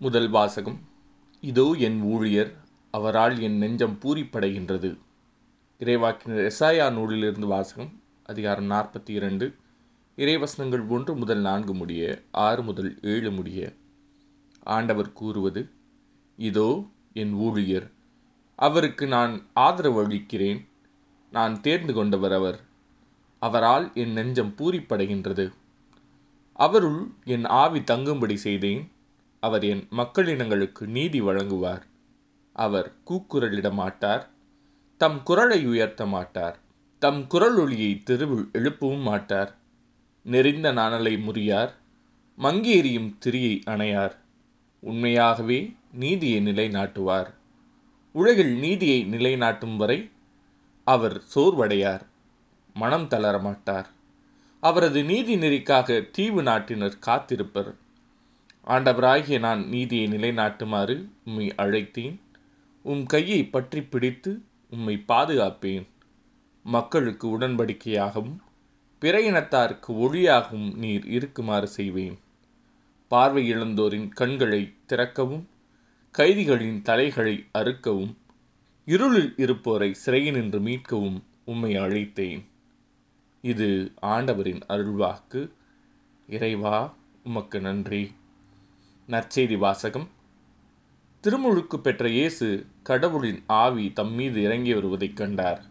முதல் 0.00 0.28
வாசகம். 0.28 0.76
இதோ 1.40 1.74
என் 1.78 2.02
ஊழியர் 2.02 2.50
அவரால் 2.90 3.40
என் 3.40 3.56
நெஞ்சம் 3.56 3.96
பூரிப்படைகின்றது. 4.02 4.98
இறைவாக்கினர் 5.80 6.50
எசாயா 6.50 6.92
நூலிலிருந்து 6.92 7.46
வாசகம் 7.46 7.90
அதிகாரம் 8.22 8.70
நாற்பத்தி 8.70 9.08
இரண்டு. 9.08 9.54
இறைவசனங்கள் 10.16 10.84
ஒன்று 10.88 11.14
முதல் 11.14 11.38
நான்கு 11.38 11.74
முடிய 11.74 12.22
ஆறு 12.30 12.62
முதல் 12.62 12.98
ஏழு 13.02 13.30
முடிய. 13.30 13.72
ஆண்டவர் 14.62 15.12
கூறுவது 15.12 15.70
இதோ 16.36 16.86
என் 17.12 17.32
ஊழியர் 17.32 17.90
அவருக்கு 18.54 19.06
நான் 19.06 19.34
ஆதரவு 19.54 20.04
அளிக்கிறேன். 20.04 20.68
நான் 21.30 21.60
தேர்ந்து 21.60 21.94
கொண்டவர் 21.94 22.32
அவர். 22.32 22.60
அவரால் 23.38 23.90
என் 23.94 24.12
நெஞ்சம் 24.12 24.54
பூரிப்படைகின்றது. 24.58 25.52
அவருள் 26.52 27.10
என் 27.24 27.44
ஆவி 27.44 27.80
தங்கும்படி 27.80 28.34
செய்தேன். 28.34 28.90
அவர் 29.40 29.64
என் 29.64 29.88
மக்களினங்களுக்கு 29.96 30.86
நீதி 30.86 31.20
வழங்குவார். 31.20 31.82
அவர் 32.52 32.92
கூக்குரலிட 33.10 33.72
மாட்டார் 33.72 34.28
தம் 34.96 35.22
குரலை 35.22 35.66
உயர்த்த 35.66 36.06
மாட்டார். 36.06 36.58
தம் 36.98 37.26
குரல் 37.26 37.56
ஒளியை 37.56 38.02
தெருவில் 38.02 38.48
எழுப்பவும் 38.52 39.02
மாட்டார். 39.02 39.56
நெறிந்த 40.24 40.72
நாணலை 40.72 41.16
முறியார். 41.16 41.70
மங்கேறியும் 42.38 43.14
திரியை 43.24 43.62
அணையார். 43.64 44.16
உண்மையாகவே 44.80 45.74
நீதியை 45.92 46.46
நிலைநாட்டுவார். 46.46 47.34
உலகில் 48.12 48.58
நீதியை 48.58 49.04
நிலைநாட்டும் 49.04 49.76
வரை 49.76 50.10
அவர் 50.84 51.22
சோர்வடையார். 51.34 52.00
மனம் 52.74 53.08
தளரமாட்டார். 53.08 53.84
அவரது 54.60 55.04
நீதி 55.04 55.36
நெறிக்காக 55.36 56.10
தீவு 56.10 56.42
நாட்டினர் 56.42 56.98
காத்திருப்பர். 57.06 57.74
ஆண்டவராகிய 58.68 59.38
நான் 59.38 59.68
நீதியை 59.68 60.06
நிலைநாட்டுமாறு 60.06 61.08
உம்மை 61.24 61.52
அழைத்தேன். 61.56 62.16
உம் 62.82 63.06
கையை 63.06 63.44
பற்றி 63.44 63.82
பிடித்து 63.82 64.42
உம்மை 64.70 65.04
பாதுகாப்பேன். 65.08 65.86
மக்களுக்கு 66.62 67.38
உடன்படிக்கையாகவும் 67.38 68.36
பிற 68.98 69.20
இனத்தாருக்கு 69.20 69.92
ஒளியாகவும் 69.92 70.74
நீர் 70.74 71.06
இருக்குமாறு 71.06 71.68
செய்வேன். 71.68 72.18
பார்வை 73.08 73.52
இழந்தோரின் 73.52 74.08
கண்களை 74.08 74.74
திறக்கவும் 74.86 75.48
கைதிகளின் 76.18 76.82
தலைகளை 76.82 77.46
அறுக்கவும் 77.58 78.14
இருளில் 78.84 79.34
இருப்போரை 79.36 79.94
சிறையினின்று 80.06 80.60
மீட்கவும் 80.60 81.22
உம்மை 81.44 81.76
அழைத்தேன். 81.76 82.44
இது 83.42 83.92
ஆண்டவரின் 84.00 84.62
அருள்வாக்கு. 84.68 85.50
இறைவா 86.26 86.94
உமக்கு 87.24 87.60
நன்றி. 87.60 88.12
நற்செய்தி 89.08 89.58
வாசகம். 89.58 90.08
திருமுழுக்கு 91.20 91.78
பெற்ற 91.78 92.08
இயேசு 92.08 92.66
கடவுளின் 92.82 93.42
ஆவி 93.46 93.92
தம் 93.92 94.12
மீது 94.12 94.42
இறங்கி 94.42 94.74
வருவதைக் 94.74 95.16
கண்டார். 95.16 95.64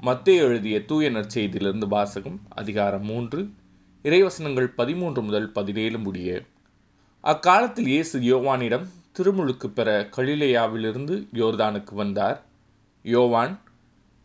மத்திய 0.00 0.42
எழுதிய 0.42 0.84
தூய 0.84 1.10
நற்செய்தியிலிருந்து 1.10 1.88
வாசகம் 1.88 2.40
அதிகாரம் 2.48 3.04
மூன்று 3.04 3.50
இறைவசனங்கள் 4.02 4.66
பதிமூன்று 4.66 5.22
முதல் 5.22 5.52
பதினேழு 5.52 5.98
முடிய. 5.98 6.42
அக்காலத்தில் 7.20 7.86
இயேசு 7.86 8.20
யோவானிடம் 8.20 8.86
திருமுழுக்கு 9.12 9.70
பெற 9.70 10.08
கலிலேயாவிலிருந்து 10.16 11.28
யோர்தானுக்கு 11.32 11.94
வந்தார். 11.94 12.44
யோவான் 13.02 13.60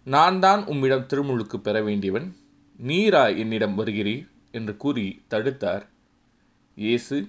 நான் 0.03 0.39
தான் 0.39 0.65
உம்மிடம் 0.65 1.05
திருமுழுக்கு 1.05 1.59
பெற 1.59 1.81
வேண்டியவன். 1.81 2.35
நீரா 2.87 3.37
என்னிடம் 3.37 3.77
வருகிறீர்? 3.77 4.27
என்று 4.51 4.77
கூறி 4.77 5.21
தடுத்தார். 5.29 5.87
இயேசு 6.75 7.27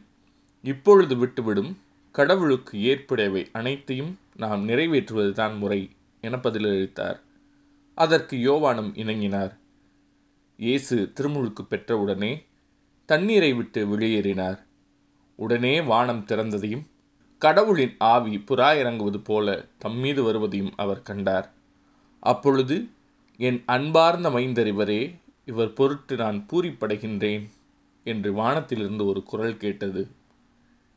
இப்பொழுது 0.65 1.17
விட்டுவிடும் 1.17 1.73
கடவுளுக்கு 2.11 2.79
ஏற்புடையவை 2.79 3.47
அனைத்தையும் 3.53 4.19
நாம் 4.37 4.69
நிறைவேற்றுவதுதான் 4.69 5.59
முறை 5.59 5.91
என 6.21 6.37
பதிலளித்தார் 6.37 7.19
அதற்கு 7.95 8.37
யோவானும் 8.37 8.91
இணங்கினார். 8.95 9.53
இயேசு 10.57 11.13
திருமுழுக்கு 11.15 11.63
பெற்றவுடனே 11.71 12.43
தண்ணீரை 13.07 13.53
விட்டு 13.53 13.81
வெளியேறினார். 13.87 14.59
உடனே 15.37 15.81
வானம் 15.81 16.25
திறந்ததையும் 16.27 16.85
கடவுளின் 17.39 17.95
ஆவி 17.99 18.37
புறா 18.37 18.79
இறங்குவது 18.79 19.21
போல 19.21 19.67
தம்மீது 19.85 20.23
வருவதையும் 20.23 20.73
அவர் 20.77 21.03
கண்டார். 21.03 21.49
அப்பொழுது 22.21 22.89
என் 23.37 23.63
அன்பார்ந்த 23.67 24.31
மைந்தறிவரே 24.31 25.15
இவர் 25.45 25.73
பொருட்டு 25.73 26.17
நான் 26.17 26.47
பூரிப்படைகின்றேன் 26.53 27.45
என்று 28.05 28.33
வானத்திலிருந்து 28.33 29.05
ஒரு 29.07 29.23
குரல் 29.23 29.57
கேட்டது. 29.57 30.03